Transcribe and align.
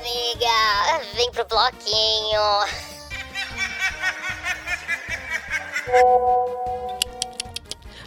amiga. 0.00 1.04
Vem 1.14 1.30
pro 1.30 1.46
bloquinho. 1.46 2.40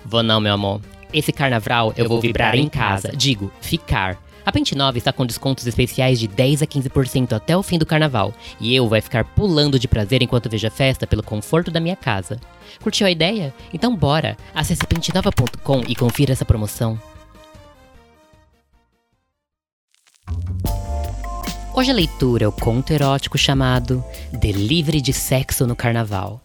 Vou 0.06 0.24
não, 0.24 0.40
meu 0.40 0.54
amor. 0.54 0.82
Esse 1.14 1.32
carnaval 1.32 1.94
eu 1.96 2.08
vou 2.08 2.20
vibrar 2.20 2.56
em 2.56 2.68
casa. 2.68 3.12
Digo, 3.16 3.52
ficar. 3.62 4.18
A 4.46 4.52
Pente 4.52 4.76
Nova 4.76 4.98
está 4.98 5.14
com 5.14 5.26
descontos 5.26 5.66
especiais 5.66 6.20
de 6.20 6.28
10 6.28 6.64
a 6.64 6.68
15% 6.68 7.32
até 7.32 7.56
o 7.56 7.64
fim 7.64 7.78
do 7.78 7.86
carnaval, 7.86 8.34
e 8.60 8.76
eu 8.76 8.90
vai 8.90 9.00
ficar 9.00 9.24
pulando 9.24 9.80
de 9.80 9.88
prazer 9.88 10.22
enquanto 10.22 10.50
vejo 10.50 10.68
a 10.68 10.72
festa 10.72 11.08
pelo 11.08 11.24
conforto 11.24 11.72
da 11.72 11.80
minha 11.80 11.96
casa. 11.96 12.42
Curtiu 12.82 13.08
a 13.08 13.12
ideia? 13.12 13.54
Então 13.74 13.96
bora! 13.96 14.36
Acesse 14.54 14.86
pentenova.com 14.86 15.84
e 15.88 15.96
confira 15.96 16.34
essa 16.34 16.44
promoção. 16.44 17.00
Hoje 21.76 21.90
a 21.90 21.94
leitura 21.96 22.46
é 22.46 22.48
o 22.48 22.52
conto 22.52 22.94
erótico 22.94 23.36
chamado 23.36 24.06
Delivery 24.32 25.02
de 25.02 25.12
Sexo 25.12 25.66
no 25.66 25.76
Carnaval. 25.76 26.40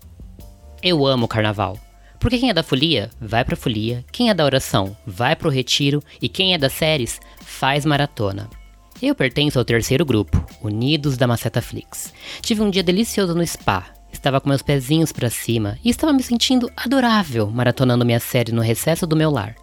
Eu 0.83 1.07
amo 1.07 1.27
o 1.27 1.29
carnaval. 1.29 1.79
Porque 2.19 2.39
quem 2.39 2.49
é 2.49 2.55
da 2.55 2.63
folia, 2.63 3.11
vai 3.21 3.45
pra 3.45 3.55
folia, 3.55 4.03
quem 4.11 4.31
é 4.31 4.35
da 4.35 4.47
oração, 4.47 4.97
vai 5.07 5.37
pro 5.37 5.51
retiro 5.51 6.03
e 6.21 6.31
quem 6.31 6.55
é 6.55 6.59
das 6.59 6.73
séries, 6.73 7.21
faz 7.43 7.85
maratona. 7.85 8.49
Eu 9.03 9.15
pertenço 9.15 9.59
ao 9.59 9.67
terceiro 9.67 10.03
grupo, 10.03 10.43
Unidos 10.63 11.19
da 11.19 11.27
Maceta 11.27 11.61
Flix. 11.61 12.11
Tive 12.41 12.63
um 12.63 12.71
dia 12.71 12.83
delicioso 12.83 13.35
no 13.35 13.47
spa, 13.47 13.85
estava 14.11 14.41
com 14.41 14.49
meus 14.49 14.63
pezinhos 14.63 15.13
para 15.13 15.29
cima 15.29 15.79
e 15.85 15.91
estava 15.91 16.13
me 16.15 16.23
sentindo 16.23 16.73
adorável 16.75 17.51
maratonando 17.51 18.05
minha 18.05 18.19
série 18.19 18.51
no 18.51 18.63
recesso 18.63 19.07
do 19.07 19.15
meu 19.15 19.31
lar. 19.31 19.55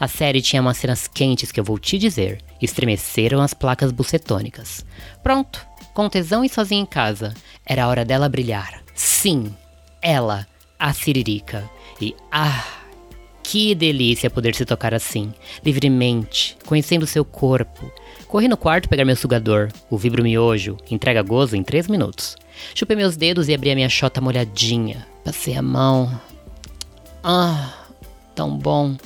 A 0.00 0.08
série 0.08 0.40
tinha 0.40 0.62
umas 0.62 0.78
cenas 0.78 1.06
quentes 1.06 1.52
que 1.52 1.60
eu 1.60 1.64
vou 1.64 1.78
te 1.78 1.98
dizer, 1.98 2.42
estremeceram 2.60 3.42
as 3.42 3.52
placas 3.52 3.92
bucetônicas. 3.92 4.82
Pronto, 5.22 5.64
com 5.92 6.08
tesão 6.08 6.42
e 6.42 6.48
sozinha 6.48 6.80
em 6.80 6.86
casa, 6.86 7.34
era 7.66 7.84
a 7.84 7.88
hora 7.88 8.02
dela 8.02 8.26
brilhar. 8.26 8.82
Sim, 8.94 9.54
ela, 10.00 10.46
a 10.78 10.94
Siririca. 10.94 11.70
E 12.00 12.16
ah, 12.32 12.66
que 13.42 13.74
delícia 13.74 14.30
poder 14.30 14.54
se 14.54 14.64
tocar 14.64 14.94
assim, 14.94 15.34
livremente, 15.62 16.56
conhecendo 16.64 17.06
seu 17.06 17.24
corpo. 17.24 17.92
Corri 18.26 18.48
no 18.48 18.56
quarto 18.56 18.88
pegar 18.88 19.04
meu 19.04 19.16
sugador, 19.16 19.68
o 19.90 19.98
vibro 19.98 20.22
miojo, 20.22 20.78
entrega 20.90 21.20
gozo 21.20 21.56
em 21.56 21.62
3 21.62 21.88
minutos. 21.88 22.36
Chupei 22.74 22.96
meus 22.96 23.16
dedos 23.16 23.48
e 23.48 23.54
abri 23.54 23.70
a 23.70 23.74
minha 23.74 23.88
chota 23.90 24.18
molhadinha. 24.18 25.06
Passei 25.22 25.56
a 25.56 25.62
mão. 25.62 26.18
Ah, 27.22 27.74
tão 28.34 28.56
bom. 28.56 28.96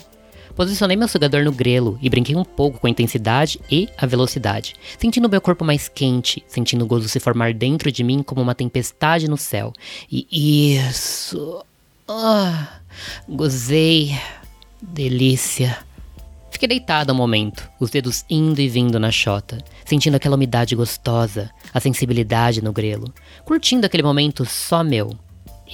Posicionei 0.54 0.96
meu 0.96 1.08
sugador 1.08 1.44
no 1.44 1.50
grelo 1.50 1.98
e 2.00 2.08
brinquei 2.08 2.36
um 2.36 2.44
pouco 2.44 2.78
com 2.78 2.86
a 2.86 2.90
intensidade 2.90 3.60
e 3.70 3.88
a 3.98 4.06
velocidade, 4.06 4.74
sentindo 4.98 5.28
meu 5.28 5.40
corpo 5.40 5.64
mais 5.64 5.88
quente, 5.88 6.44
sentindo 6.46 6.84
o 6.84 6.86
gozo 6.86 7.08
se 7.08 7.18
formar 7.18 7.52
dentro 7.52 7.90
de 7.90 8.04
mim 8.04 8.22
como 8.22 8.40
uma 8.40 8.54
tempestade 8.54 9.28
no 9.28 9.36
céu. 9.36 9.72
E 10.10 10.76
isso. 10.76 11.64
Ah, 12.06 12.80
gozei. 13.28 14.16
Delícia. 14.80 15.78
Fiquei 16.50 16.68
deitada 16.68 17.12
um 17.12 17.16
momento, 17.16 17.68
os 17.80 17.90
dedos 17.90 18.24
indo 18.30 18.60
e 18.60 18.68
vindo 18.68 19.00
na 19.00 19.10
chota, 19.10 19.58
sentindo 19.84 20.14
aquela 20.14 20.36
umidade 20.36 20.76
gostosa, 20.76 21.50
a 21.72 21.80
sensibilidade 21.80 22.62
no 22.62 22.72
grelo, 22.72 23.12
curtindo 23.44 23.86
aquele 23.86 24.04
momento 24.04 24.44
só 24.44 24.84
meu. 24.84 25.18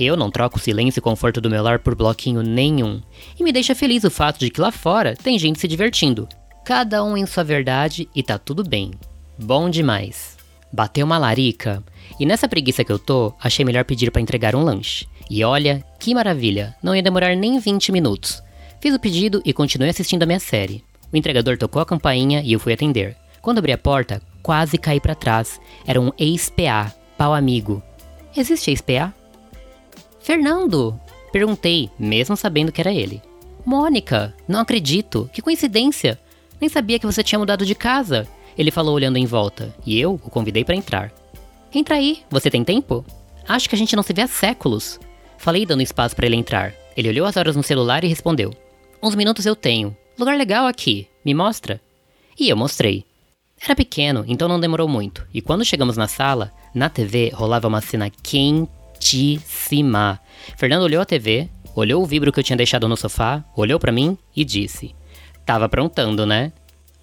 Eu 0.03 0.17
não 0.17 0.31
troco 0.31 0.57
o 0.57 0.61
silêncio 0.61 0.99
e 0.99 1.03
conforto 1.03 1.43
do 1.43 1.51
meu 1.51 1.63
lar 1.63 1.79
por 1.79 1.95
bloquinho 1.95 2.41
nenhum, 2.41 3.03
e 3.39 3.45
me 3.45 3.53
deixa 3.53 3.75
feliz 3.75 4.03
o 4.03 4.11
fato 4.11 4.39
de 4.39 4.49
que 4.49 4.59
lá 4.59 4.73
fora 4.73 5.15
tem 5.15 5.39
gente 5.39 5.61
se 5.61 5.69
divertindo. 5.69 6.27
Cada 6.65 7.05
um 7.05 7.19
em 7.19 7.27
sua 7.27 7.45
verdade 7.45 8.09
e 8.17 8.23
tá 8.23 8.39
tudo 8.39 8.65
bem. 8.65 8.93
Bom 9.39 9.69
demais. 9.69 10.39
Bateu 10.73 11.05
uma 11.05 11.19
larica, 11.19 11.85
e 12.19 12.25
nessa 12.25 12.49
preguiça 12.49 12.83
que 12.83 12.91
eu 12.91 12.99
tô, 12.99 13.35
achei 13.39 13.63
melhor 13.63 13.85
pedir 13.85 14.11
para 14.11 14.23
entregar 14.23 14.57
um 14.57 14.65
lanche. 14.65 15.07
E 15.29 15.45
olha, 15.45 15.85
que 15.99 16.15
maravilha, 16.15 16.75
não 16.83 16.97
ia 16.97 17.03
demorar 17.03 17.37
nem 17.37 17.59
20 17.59 17.93
minutos. 17.93 18.43
Fiz 18.81 18.95
o 18.95 18.99
pedido 18.99 19.43
e 19.45 19.53
continuei 19.53 19.91
assistindo 19.91 20.23
a 20.23 20.27
minha 20.27 20.41
série. 20.41 20.83
O 21.13 21.17
entregador 21.17 21.59
tocou 21.59 21.83
a 21.83 21.87
campainha 21.87 22.41
e 22.43 22.55
eu 22.55 22.59
fui 22.59 22.73
atender. 22.73 23.19
Quando 23.43 23.59
abri 23.59 23.73
a 23.73 23.79
porta, 23.79 24.23
quase 24.43 24.79
caí 24.79 24.99
para 24.99 25.15
trás. 25.15 25.61
Era 25.87 26.01
um 26.01 26.11
ex-PA, 26.17 26.91
pau 27.19 27.35
amigo. 27.35 27.83
Existe 28.35 28.71
ex-PA? 28.71 29.20
Fernando! 30.31 30.97
Perguntei, 31.33 31.91
mesmo 31.99 32.37
sabendo 32.37 32.71
que 32.71 32.81
era 32.81 32.93
ele. 32.93 33.21
Mônica, 33.67 34.33
não 34.47 34.61
acredito, 34.61 35.29
que 35.33 35.43
coincidência! 35.43 36.21
Nem 36.61 36.71
sabia 36.71 37.01
que 37.01 37.07
você 37.07 37.21
tinha 37.21 37.37
mudado 37.41 37.67
de 37.67 37.75
casa. 37.75 38.29
Ele 38.57 38.71
falou 38.71 38.95
olhando 38.95 39.17
em 39.17 39.27
volta, 39.27 39.75
e 39.85 39.99
eu 39.99 40.13
o 40.15 40.31
convidei 40.31 40.65
para 40.65 40.77
entrar. 40.77 41.13
Entra 41.75 41.97
aí, 41.97 42.23
você 42.31 42.49
tem 42.49 42.63
tempo? 42.63 43.05
Acho 43.49 43.69
que 43.69 43.75
a 43.75 43.79
gente 43.79 43.97
não 43.97 44.05
se 44.05 44.13
vê 44.13 44.23
há 44.23 44.29
séculos. 44.29 45.01
Falei 45.37 45.67
dando 45.67 45.83
espaço 45.83 46.15
para 46.15 46.27
ele 46.27 46.37
entrar. 46.37 46.75
Ele 46.97 47.09
olhou 47.09 47.27
as 47.27 47.37
horas 47.37 47.57
no 47.57 47.63
celular 47.65 48.05
e 48.05 48.07
respondeu: 48.07 48.55
Uns 49.03 49.17
minutos 49.17 49.47
eu 49.47 49.57
tenho. 49.57 49.97
Lugar 50.17 50.39
legal 50.39 50.65
aqui, 50.65 51.09
me 51.25 51.35
mostra? 51.35 51.81
E 52.39 52.49
eu 52.49 52.57
mostrei. 52.57 53.05
Era 53.61 53.75
pequeno, 53.75 54.25
então 54.29 54.47
não 54.47 54.61
demorou 54.61 54.87
muito, 54.87 55.27
e 55.35 55.43
quando 55.43 55.65
chegamos 55.65 55.97
na 55.97 56.07
sala, 56.07 56.53
na 56.73 56.89
TV 56.89 57.33
rolava 57.35 57.67
uma 57.67 57.81
cena 57.81 58.09
quentíssima. 59.01 60.21
Fernando 60.57 60.83
olhou 60.83 61.01
a 61.01 61.07
TV, 61.07 61.49
olhou 61.75 62.03
o 62.03 62.07
vibro 62.07 62.31
que 62.31 62.39
eu 62.39 62.45
tinha 62.45 62.57
deixado 62.57 62.87
no 62.87 62.97
sofá, 62.97 63.43
olhou 63.57 63.81
para 63.81 63.91
mim 63.91 64.17
e 64.37 64.45
disse: 64.45 64.95
Tava 65.45 65.65
aprontando, 65.65 66.27
né? 66.27 66.53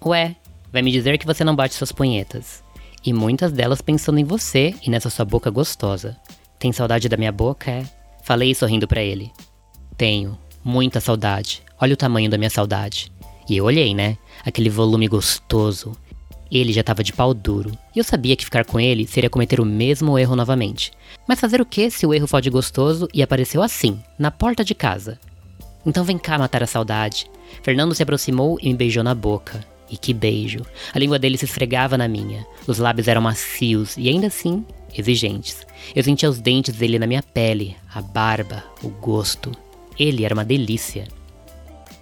Ué, 0.04 0.36
vai 0.72 0.80
me 0.80 0.92
dizer 0.92 1.18
que 1.18 1.26
você 1.26 1.42
não 1.42 1.56
bate 1.56 1.74
suas 1.74 1.92
punhetas. 1.92 2.62
E 3.04 3.12
muitas 3.12 3.52
delas 3.52 3.80
pensando 3.80 4.18
em 4.18 4.24
você 4.24 4.74
e 4.84 4.90
nessa 4.90 5.10
sua 5.10 5.24
boca 5.24 5.50
gostosa. 5.50 6.16
Tem 6.58 6.72
saudade 6.72 7.08
da 7.08 7.16
minha 7.16 7.32
boca, 7.32 7.70
é? 7.70 7.84
Falei 8.22 8.54
sorrindo 8.54 8.86
para 8.86 9.02
ele. 9.02 9.30
Tenho, 9.96 10.38
muita 10.64 11.00
saudade. 11.00 11.62
Olha 11.80 11.94
o 11.94 11.96
tamanho 11.96 12.30
da 12.30 12.38
minha 12.38 12.50
saudade. 12.50 13.12
E 13.48 13.56
eu 13.56 13.64
olhei, 13.64 13.94
né? 13.94 14.18
Aquele 14.44 14.68
volume 14.68 15.06
gostoso. 15.08 15.96
Ele 16.50 16.72
já 16.72 16.82
tava 16.82 17.04
de 17.04 17.12
pau 17.12 17.34
duro, 17.34 17.72
e 17.94 17.98
eu 17.98 18.04
sabia 18.04 18.34
que 18.34 18.44
ficar 18.44 18.64
com 18.64 18.80
ele 18.80 19.06
seria 19.06 19.28
cometer 19.28 19.60
o 19.60 19.66
mesmo 19.66 20.18
erro 20.18 20.34
novamente. 20.34 20.92
Mas 21.26 21.40
fazer 21.40 21.60
o 21.60 21.66
que 21.66 21.90
se 21.90 22.06
o 22.06 22.14
erro 22.14 22.26
for 22.26 22.40
de 22.40 22.48
gostoso 22.48 23.06
e 23.12 23.22
apareceu 23.22 23.62
assim, 23.62 24.00
na 24.18 24.30
porta 24.30 24.64
de 24.64 24.74
casa? 24.74 25.18
Então 25.84 26.04
vem 26.04 26.18
cá 26.18 26.38
matar 26.38 26.62
a 26.62 26.66
saudade. 26.66 27.30
Fernando 27.62 27.94
se 27.94 28.02
aproximou 28.02 28.58
e 28.62 28.68
me 28.68 28.74
beijou 28.74 29.02
na 29.02 29.14
boca. 29.14 29.64
E 29.90 29.96
que 29.96 30.12
beijo! 30.12 30.64
A 30.92 30.98
língua 30.98 31.18
dele 31.18 31.38
se 31.38 31.44
esfregava 31.44 31.96
na 31.96 32.08
minha. 32.08 32.46
Os 32.66 32.78
lábios 32.78 33.08
eram 33.08 33.22
macios 33.22 33.96
e 33.96 34.08
ainda 34.08 34.26
assim 34.26 34.64
exigentes. 34.96 35.66
Eu 35.94 36.02
sentia 36.02 36.28
os 36.28 36.40
dentes 36.40 36.74
dele 36.74 36.98
na 36.98 37.06
minha 37.06 37.22
pele, 37.22 37.76
a 37.94 38.00
barba, 38.00 38.64
o 38.82 38.88
gosto. 38.88 39.52
Ele 39.98 40.24
era 40.24 40.34
uma 40.34 40.44
delícia. 40.44 41.06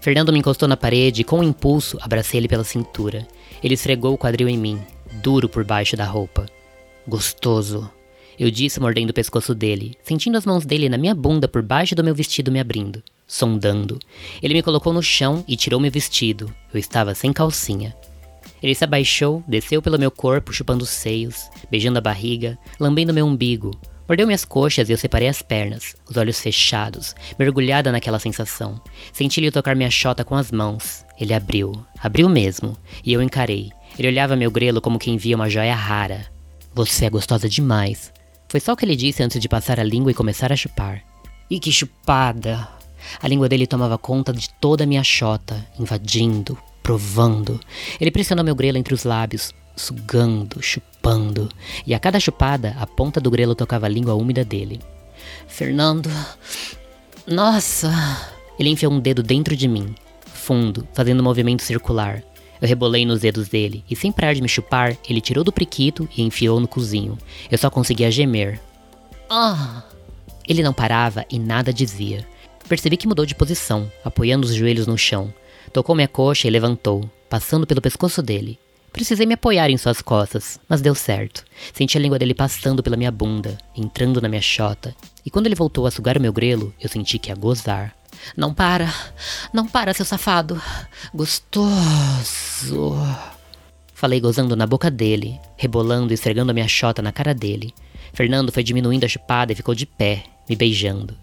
Fernando 0.01 0.33
me 0.33 0.39
encostou 0.39 0.69
na 0.69 0.77
parede 0.77 1.23
e, 1.23 1.25
com 1.25 1.41
um 1.41 1.43
impulso, 1.43 1.99
abracei 2.01 2.39
ele 2.39 2.49
pela 2.49 2.63
cintura. 2.65 3.27
Ele 3.67 3.75
esfregou 3.75 4.15
o 4.15 4.17
quadril 4.17 4.49
em 4.49 4.57
mim, 4.57 4.81
duro 5.15 5.49
por 5.49 5.65
baixo 5.65 5.97
da 5.97 6.05
roupa. 6.05 6.47
Gostoso. 7.05 7.91
Eu 8.39 8.49
disse 8.49 8.79
mordendo 8.79 9.11
o 9.11 9.13
pescoço 9.13 9.57
dele, 9.57 9.97
sentindo 10.05 10.39
as 10.39 10.47
mãos 10.47 10.65
dele 10.65 10.89
na 10.89 10.97
minha 10.97 11.17
bunda 11.17 11.49
por 11.49 11.63
baixo 11.63 11.93
do 11.93 12.05
meu 12.05 12.15
vestido 12.15 12.53
me 12.53 12.61
abrindo, 12.61 13.03
sondando. 13.27 13.99
Ele 14.41 14.55
me 14.55 14.63
colocou 14.63 14.93
no 14.93 15.03
chão 15.03 15.45
e 15.49 15.57
tirou 15.57 15.81
meu 15.81 15.91
vestido. 15.91 16.49
Eu 16.73 16.79
estava 16.79 17.13
sem 17.13 17.33
calcinha. 17.33 17.93
Ele 18.63 18.73
se 18.73 18.85
abaixou, 18.85 19.43
desceu 19.49 19.83
pelo 19.83 19.99
meu 19.99 20.13
corpo, 20.13 20.53
chupando 20.53 20.85
os 20.85 20.91
seios, 20.91 21.51
beijando 21.69 21.99
a 21.99 22.01
barriga, 22.01 22.57
lambendo 22.79 23.13
meu 23.13 23.27
umbigo. 23.27 23.73
Mordeu 24.09 24.27
minhas 24.27 24.45
coxas 24.45 24.89
e 24.89 24.93
eu 24.93 24.97
separei 24.97 25.29
as 25.29 25.43
pernas, 25.43 25.97
os 26.09 26.17
olhos 26.17 26.41
fechados, 26.41 27.15
mergulhada 27.39 27.91
naquela 27.91 28.21
sensação. 28.21 28.81
Senti-lhe 29.13 29.51
tocar 29.51 29.75
minha 29.75 29.91
chota 29.91 30.25
com 30.25 30.37
as 30.37 30.53
mãos. 30.53 31.05
Ele 31.19 31.35
abriu, 31.35 31.73
abriu 31.99 32.29
mesmo, 32.29 32.77
e 33.05 33.13
eu 33.13 33.21
encarei. 33.21 33.71
Ele 33.99 34.09
olhava 34.09 34.37
meu 34.37 34.51
grelo 34.51 34.81
como 34.81 34.99
quem 34.99 35.17
via 35.17 35.35
uma 35.35 35.51
joia 35.51 35.75
rara. 35.75 36.27
Você 36.75 37.07
é 37.07 37.11
gostosa 37.11 37.49
demais. 37.49 38.13
Foi 38.49 38.61
só 38.61 38.75
o 38.75 38.77
que 38.77 38.85
ele 38.85 38.95
disse 38.95 39.23
antes 39.23 39.41
de 39.41 39.49
passar 39.49 39.81
a 39.81 39.85
língua 39.85 40.13
e 40.13 40.15
começar 40.15 40.53
a 40.53 40.57
chupar. 40.57 41.03
E 41.51 41.59
que 41.59 41.73
chupada! 41.73 42.69
A 43.21 43.29
língua 43.29 43.49
dele 43.49 43.67
tomava 43.67 43.99
conta 43.99 44.33
de 44.33 44.49
toda 44.61 44.85
a 44.85 44.87
minha 44.87 45.03
chota, 45.03 45.67
invadindo, 45.79 46.57
provando. 46.83 47.59
Ele 48.01 48.11
pressionou 48.11 48.45
meu 48.45 48.55
grelo 48.55 48.79
entre 48.79 48.95
os 48.95 49.05
lábios, 49.05 49.53
sugando, 49.77 50.63
chupando, 50.63 51.49
e 51.87 51.95
a 51.95 52.01
cada 52.01 52.19
chupada 52.19 52.75
a 52.81 52.87
ponta 52.87 53.21
do 53.21 53.31
grelo 53.31 53.55
tocava 53.55 53.87
a 53.87 53.91
língua 53.91 54.15
úmida 54.15 54.45
dele. 54.45 54.81
Fernando. 55.47 56.11
Nossa! 57.27 57.93
Ele 58.59 58.71
enfiou 58.71 58.93
um 58.93 58.99
dedo 58.99 59.23
dentro 59.23 59.55
de 59.55 59.69
mim, 59.69 59.95
fundo, 60.25 60.89
fazendo 60.95 61.21
um 61.21 61.25
movimento 61.25 61.63
circular. 61.63 62.23
Eu 62.61 62.67
rebolei 62.67 63.05
nos 63.05 63.21
dedos 63.21 63.49
dele, 63.49 63.85
e 63.91 63.95
sem 63.95 64.11
parar 64.11 64.33
de 64.33 64.41
me 64.41 64.49
chupar, 64.49 64.97
ele 65.09 65.21
tirou 65.21 65.45
do 65.45 65.53
priquito 65.53 66.09
e 66.17 66.23
enfiou 66.23 66.59
no 66.59 66.67
cozinho. 66.67 67.19
Eu 67.51 67.59
só 67.59 67.69
conseguia 67.69 68.11
gemer. 68.11 68.59
Ah! 69.29 69.85
Ele 70.49 70.63
não 70.63 70.73
parava 70.73 71.27
e 71.31 71.39
nada 71.39 71.73
dizia. 71.73 72.27
Percebi 72.69 72.97
que 72.97 73.07
mudou 73.07 73.27
de 73.27 73.35
posição, 73.35 73.91
apoiando 74.05 74.47
os 74.47 74.55
joelhos 74.55 74.87
no 74.87 74.97
chão. 74.97 75.33
Tocou 75.73 75.95
minha 75.95 76.09
coxa 76.09 76.49
e 76.49 76.51
levantou, 76.51 77.09
passando 77.29 77.67
pelo 77.67 77.83
pescoço 77.83 78.23
dele. 78.23 78.59
Precisei 78.97 79.27
me 79.27 79.35
apoiar 79.35 79.69
em 79.69 79.77
suas 79.77 80.01
costas, 80.01 80.59
mas 80.67 80.81
deu 80.81 80.95
certo. 80.95 81.45
Senti 81.75 81.99
a 81.99 82.01
língua 82.01 82.19
dele 82.19 82.33
passando 82.33 82.83
pela 82.83 82.97
minha 82.97 83.11
bunda, 83.11 83.59
entrando 83.77 84.23
na 84.23 84.29
minha 84.29 84.41
chota. 84.41 84.97
E 85.23 85.29
quando 85.29 85.45
ele 85.45 85.55
voltou 85.55 85.87
a 85.87 85.91
sugar 85.91 86.17
o 86.17 86.21
meu 86.21 86.33
grelo, 86.33 86.75
eu 86.81 86.89
senti 86.89 87.19
que 87.19 87.29
ia 87.29 87.35
gozar. 87.35 87.95
Não 88.35 88.55
para, 88.55 88.91
não 89.53 89.69
para, 89.69 89.93
seu 89.93 90.07
safado. 90.07 90.59
Gostoso. 91.13 92.97
Falei 93.93 94.19
gozando 94.19 94.57
na 94.57 94.67
boca 94.67 94.91
dele, 94.91 95.39
rebolando 95.59 96.11
e 96.11 96.15
esfregando 96.15 96.51
a 96.51 96.55
minha 96.55 96.67
chota 96.67 97.03
na 97.03 97.13
cara 97.13 97.35
dele. 97.35 97.75
Fernando 98.15 98.51
foi 98.51 98.63
diminuindo 98.63 99.05
a 99.05 99.09
chupada 99.09 99.53
e 99.53 99.57
ficou 99.57 99.75
de 99.75 99.85
pé, 99.85 100.25
me 100.49 100.57
beijando. 100.57 101.15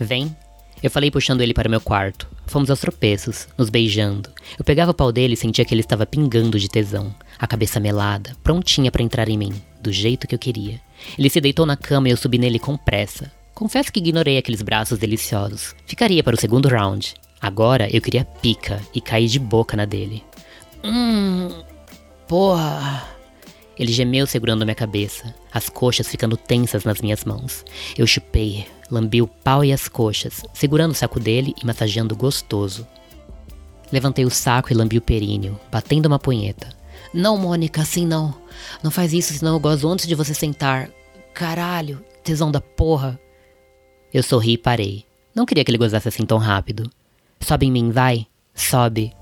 Vem, 0.00 0.36
eu 0.82 0.90
falei 0.90 1.12
puxando 1.12 1.42
ele 1.42 1.54
para 1.54 1.68
meu 1.68 1.80
quarto. 1.80 2.33
Fomos 2.46 2.70
aos 2.70 2.80
tropeços, 2.80 3.48
nos 3.56 3.70
beijando. 3.70 4.30
Eu 4.58 4.64
pegava 4.64 4.90
o 4.90 4.94
pau 4.94 5.10
dele 5.10 5.34
e 5.34 5.36
sentia 5.36 5.64
que 5.64 5.74
ele 5.74 5.80
estava 5.80 6.06
pingando 6.06 6.58
de 6.58 6.68
tesão, 6.68 7.14
a 7.38 7.46
cabeça 7.46 7.80
melada, 7.80 8.36
prontinha 8.42 8.90
para 8.90 9.02
entrar 9.02 9.28
em 9.28 9.38
mim, 9.38 9.52
do 9.80 9.92
jeito 9.92 10.26
que 10.26 10.34
eu 10.34 10.38
queria. 10.38 10.80
Ele 11.18 11.30
se 11.30 11.40
deitou 11.40 11.66
na 11.66 11.76
cama 11.76 12.08
e 12.08 12.10
eu 12.12 12.16
subi 12.16 12.38
nele 12.38 12.58
com 12.58 12.76
pressa. 12.76 13.30
Confesso 13.54 13.92
que 13.92 14.00
ignorei 14.00 14.36
aqueles 14.36 14.62
braços 14.62 14.98
deliciosos. 14.98 15.74
Ficaria 15.86 16.22
para 16.22 16.34
o 16.34 16.40
segundo 16.40 16.68
round. 16.68 17.14
Agora 17.40 17.88
eu 17.94 18.00
queria 18.00 18.24
pica 18.24 18.80
e 18.94 19.00
cair 19.00 19.28
de 19.28 19.38
boca 19.38 19.76
na 19.76 19.84
dele. 19.84 20.24
Hum. 20.82 21.48
Porra. 22.26 23.13
Ele 23.78 23.92
gemeu 23.92 24.26
segurando 24.26 24.64
minha 24.64 24.74
cabeça, 24.74 25.34
as 25.52 25.68
coxas 25.68 26.08
ficando 26.08 26.36
tensas 26.36 26.84
nas 26.84 27.00
minhas 27.00 27.24
mãos. 27.24 27.64
Eu 27.98 28.06
chupei, 28.06 28.66
lambi 28.90 29.20
o 29.20 29.26
pau 29.26 29.64
e 29.64 29.72
as 29.72 29.88
coxas, 29.88 30.42
segurando 30.52 30.92
o 30.92 30.94
saco 30.94 31.18
dele 31.18 31.54
e 31.60 31.66
massageando 31.66 32.14
gostoso. 32.14 32.86
Levantei 33.90 34.24
o 34.24 34.30
saco 34.30 34.72
e 34.72 34.76
lambi 34.76 34.98
o 34.98 35.02
períneo, 35.02 35.58
batendo 35.70 36.06
uma 36.06 36.18
punheta. 36.18 36.68
Não, 37.12 37.36
Mônica, 37.36 37.82
assim 37.82 38.06
não. 38.06 38.34
Não 38.82 38.90
faz 38.90 39.12
isso, 39.12 39.32
senão 39.32 39.54
eu 39.54 39.60
gozo 39.60 39.88
antes 39.88 40.06
de 40.06 40.14
você 40.14 40.34
sentar. 40.34 40.90
Caralho, 41.32 42.04
tesão 42.22 42.50
da 42.50 42.60
porra. 42.60 43.18
Eu 44.12 44.22
sorri 44.22 44.52
e 44.52 44.58
parei. 44.58 45.04
Não 45.34 45.44
queria 45.44 45.64
que 45.64 45.70
ele 45.70 45.78
gozasse 45.78 46.08
assim 46.08 46.24
tão 46.24 46.38
rápido. 46.38 46.90
Sobe 47.40 47.66
em 47.66 47.72
mim, 47.72 47.90
vai. 47.90 48.26
Sobe. 48.54 49.12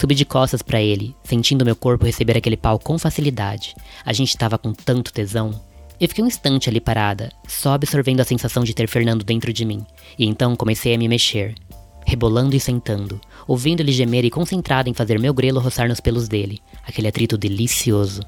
Subi 0.00 0.14
de 0.14 0.24
costas 0.24 0.62
para 0.62 0.80
ele, 0.80 1.14
sentindo 1.22 1.62
meu 1.62 1.76
corpo 1.76 2.06
receber 2.06 2.34
aquele 2.34 2.56
pau 2.56 2.78
com 2.78 2.98
facilidade. 2.98 3.74
A 4.02 4.14
gente 4.14 4.34
tava 4.34 4.56
com 4.56 4.72
tanto 4.72 5.12
tesão. 5.12 5.60
Eu 6.00 6.08
fiquei 6.08 6.24
um 6.24 6.26
instante 6.26 6.70
ali 6.70 6.80
parada, 6.80 7.30
só 7.46 7.74
absorvendo 7.74 8.20
a 8.20 8.24
sensação 8.24 8.64
de 8.64 8.72
ter 8.72 8.88
Fernando 8.88 9.22
dentro 9.22 9.52
de 9.52 9.62
mim. 9.62 9.84
E 10.18 10.24
então 10.24 10.56
comecei 10.56 10.94
a 10.94 10.98
me 10.98 11.06
mexer, 11.06 11.54
rebolando 12.06 12.56
e 12.56 12.60
sentando, 12.60 13.20
ouvindo 13.46 13.80
ele 13.80 13.92
gemer 13.92 14.24
e 14.24 14.30
concentrado 14.30 14.88
em 14.88 14.94
fazer 14.94 15.20
meu 15.20 15.34
grelo 15.34 15.60
roçar 15.60 15.86
nos 15.86 16.00
pelos 16.00 16.28
dele, 16.28 16.62
aquele 16.82 17.08
atrito 17.08 17.36
delicioso. 17.36 18.22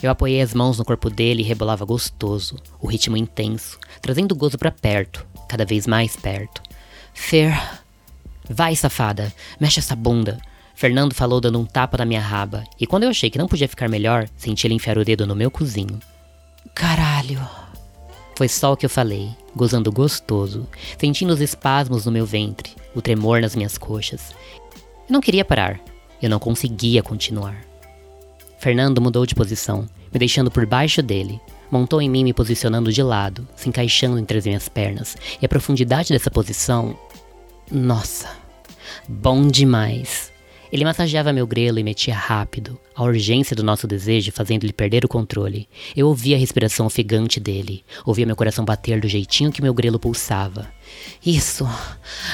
Eu 0.00 0.12
apoiei 0.12 0.40
as 0.40 0.54
mãos 0.54 0.78
no 0.78 0.84
corpo 0.84 1.10
dele 1.10 1.42
e 1.42 1.44
rebolava 1.44 1.84
gostoso, 1.84 2.54
o 2.80 2.86
ritmo 2.86 3.16
intenso, 3.16 3.80
trazendo 4.00 4.30
o 4.30 4.36
gozo 4.36 4.56
para 4.56 4.70
perto, 4.70 5.26
cada 5.48 5.64
vez 5.64 5.88
mais 5.88 6.14
perto. 6.14 6.62
Fer. 7.12 7.80
Vai, 8.48 8.76
safada, 8.76 9.34
mexe 9.58 9.80
essa 9.80 9.96
bunda. 9.96 10.38
Fernando 10.76 11.14
falou 11.14 11.40
dando 11.40 11.58
um 11.58 11.64
tapa 11.64 11.96
na 11.96 12.04
minha 12.04 12.20
raba, 12.20 12.62
e 12.78 12.86
quando 12.86 13.04
eu 13.04 13.08
achei 13.08 13.30
que 13.30 13.38
não 13.38 13.48
podia 13.48 13.66
ficar 13.66 13.88
melhor, 13.88 14.28
senti 14.36 14.66
ele 14.66 14.74
enfiar 14.74 14.98
o 14.98 15.04
dedo 15.06 15.26
no 15.26 15.34
meu 15.34 15.50
cozinho. 15.50 15.98
Caralho. 16.74 17.40
Foi 18.36 18.46
só 18.46 18.74
o 18.74 18.76
que 18.76 18.84
eu 18.84 18.90
falei, 18.90 19.30
gozando 19.54 19.90
gostoso, 19.90 20.68
sentindo 20.98 21.32
os 21.32 21.40
espasmos 21.40 22.04
no 22.04 22.12
meu 22.12 22.26
ventre, 22.26 22.74
o 22.94 23.00
tremor 23.00 23.40
nas 23.40 23.56
minhas 23.56 23.78
coxas. 23.78 24.34
Eu 25.08 25.14
não 25.14 25.22
queria 25.22 25.46
parar, 25.46 25.80
eu 26.20 26.28
não 26.28 26.38
conseguia 26.38 27.02
continuar. 27.02 27.56
Fernando 28.58 29.00
mudou 29.00 29.24
de 29.24 29.34
posição, 29.34 29.88
me 30.12 30.18
deixando 30.18 30.50
por 30.50 30.66
baixo 30.66 31.02
dele. 31.02 31.40
Montou 31.70 32.02
em 32.02 32.10
mim, 32.10 32.22
me 32.22 32.34
posicionando 32.34 32.92
de 32.92 33.02
lado, 33.02 33.48
se 33.56 33.66
encaixando 33.66 34.18
entre 34.18 34.36
as 34.36 34.44
minhas 34.44 34.68
pernas, 34.68 35.16
e 35.40 35.46
a 35.46 35.48
profundidade 35.48 36.12
dessa 36.12 36.30
posição. 36.30 36.98
Nossa! 37.72 38.28
Bom 39.08 39.48
demais! 39.48 40.35
Ele 40.76 40.84
massageava 40.84 41.32
meu 41.32 41.46
grelo 41.46 41.78
e 41.78 41.82
metia 41.82 42.14
rápido, 42.14 42.78
a 42.94 43.02
urgência 43.02 43.56
do 43.56 43.62
nosso 43.62 43.86
desejo 43.86 44.30
fazendo-lhe 44.30 44.74
perder 44.74 45.06
o 45.06 45.08
controle. 45.08 45.66
Eu 45.96 46.06
ouvia 46.06 46.36
a 46.36 46.38
respiração 46.38 46.84
ofegante 46.84 47.40
dele, 47.40 47.82
ouvia 48.04 48.26
meu 48.26 48.36
coração 48.36 48.62
bater 48.62 49.00
do 49.00 49.08
jeitinho 49.08 49.50
que 49.50 49.62
meu 49.62 49.72
grelo 49.72 49.98
pulsava. 49.98 50.66
Isso, 51.24 51.66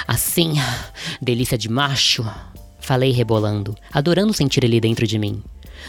assim, 0.08 0.54
delícia 1.20 1.56
de 1.56 1.68
macho, 1.68 2.28
falei 2.80 3.12
rebolando, 3.12 3.76
adorando 3.92 4.34
sentir 4.34 4.64
ele 4.64 4.80
dentro 4.80 5.06
de 5.06 5.20
mim. 5.20 5.40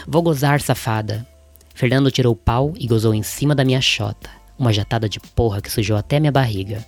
Vou 0.06 0.22
gozar, 0.22 0.60
safada. 0.60 1.26
Fernando 1.74 2.08
tirou 2.08 2.34
o 2.34 2.36
pau 2.36 2.72
e 2.78 2.86
gozou 2.86 3.12
em 3.12 3.24
cima 3.24 3.56
da 3.56 3.64
minha 3.64 3.80
chota, 3.80 4.30
uma 4.56 4.72
jatada 4.72 5.08
de 5.08 5.18
porra 5.18 5.60
que 5.60 5.72
sujou 5.72 5.96
até 5.96 6.20
minha 6.20 6.30
barriga. 6.30 6.86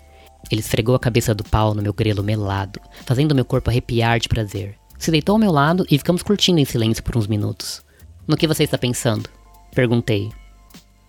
Ele 0.49 0.61
esfregou 0.61 0.95
a 0.95 1.01
cabeça 1.01 1.35
do 1.35 1.43
pau 1.43 1.75
no 1.75 1.83
meu 1.83 1.93
grelo 1.93 2.23
melado, 2.23 2.81
fazendo 3.05 3.35
meu 3.35 3.45
corpo 3.45 3.69
arrepiar 3.69 4.21
de 4.21 4.29
prazer. 4.29 4.79
Se 4.99 5.11
deitou 5.11 5.35
ao 5.35 5.39
meu 5.39 5.53
lado 5.53 5.85
e 5.91 5.99
ficamos 5.99 6.23
curtindo 6.23 6.59
em 6.59 6.65
silêncio 6.65 7.03
por 7.03 7.17
uns 7.17 7.27
minutos. 7.27 7.83
No 8.27 8.37
que 8.37 8.47
você 8.47 8.65
está 8.65 8.79
pensando? 8.79 9.29
Perguntei. 9.75 10.31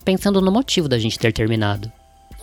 Pensando 0.04 0.42
no 0.42 0.52
motivo 0.52 0.88
da 0.88 1.00
gente 1.00 1.18
ter 1.18 1.34
terminado. 1.34 1.92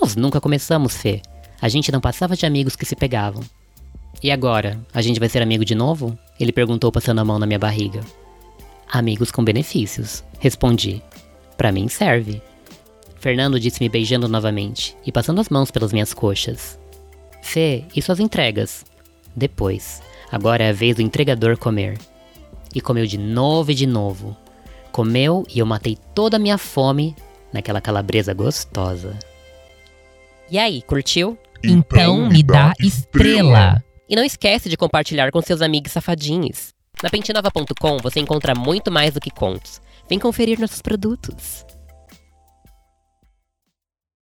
Nós 0.00 0.17
nunca 0.17 0.41
começamos, 0.41 0.96
Fê. 0.96 1.23
A 1.61 1.69
gente 1.69 1.93
não 1.93 2.00
passava 2.00 2.37
de 2.37 2.44
amigos 2.44 2.76
que 2.76 2.85
se 2.85 2.96
pegavam. 2.96 3.43
E 4.23 4.31
agora, 4.31 4.81
a 4.93 5.02
gente 5.02 5.20
vai 5.20 5.29
ser 5.29 5.43
amigo 5.43 5.64
de 5.64 5.75
novo? 5.75 6.19
Ele 6.38 6.52
perguntou 6.52 6.91
passando 6.91 7.20
a 7.20 7.25
mão 7.25 7.38
na 7.38 7.47
minha 7.47 7.58
barriga. 7.58 8.00
Amigos 8.90 9.31
com 9.31 9.44
benefícios, 9.44 10.25
respondi. 10.38 11.02
Para 11.56 11.73
mim 11.73 11.88
serve. 11.88 12.43
Fernando 13.17 13.58
disse 13.58 13.82
me 13.82 13.88
beijando 13.88 14.29
novamente 14.29 14.97
e 15.05 15.11
passando 15.12 15.40
as 15.40 15.49
mãos 15.49 15.70
pelas 15.70 15.93
minhas 15.93 16.12
coxas. 16.12 16.79
Fê, 17.43 17.85
e 17.94 18.02
suas 18.02 18.20
entregas? 18.20 18.85
Depois. 19.35 20.02
Agora 20.35 20.65
é 20.65 20.71
a 20.71 20.73
vez 20.73 20.97
do 20.97 21.01
entregador 21.01 21.57
comer. 21.57 21.97
E 22.75 22.81
comeu 22.81 23.07
de 23.07 23.17
novo 23.17 23.71
e 23.71 23.75
de 23.75 23.87
novo. 23.87 24.37
Comeu 24.91 25.47
e 25.49 25.61
eu 25.61 25.65
matei 25.65 25.97
toda 26.13 26.39
a 26.39 26.41
minha 26.41 26.59
fome 26.59 27.15
naquela 27.53 27.81
calabresa 27.81 28.35
gostosa. 28.35 29.17
E 30.51 30.59
aí, 30.59 30.83
curtiu? 30.83 31.39
Então 31.63 32.29
me 32.29 32.43
dá 32.43 32.73
estrela. 32.81 33.81
E 34.09 34.17
não 34.17 34.25
esquece 34.25 34.69
de 34.69 34.77
compartilhar 34.77 35.31
com 35.31 35.41
seus 35.41 35.63
amigos 35.63 35.93
safadinhos. 35.93 36.75
Na 37.01 37.09
pentinova.com 37.09 37.99
você 37.99 38.19
encontra 38.19 38.57
muito 38.57 38.91
mais 38.91 39.15
do 39.15 39.21
que 39.21 39.31
contos. 39.31 39.81
Vem 40.09 40.19
conferir 40.19 40.59
nossos 40.59 40.83
produtos. 40.83 41.65